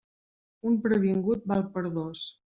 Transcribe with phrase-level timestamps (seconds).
[0.69, 2.27] Un previngut val per dos.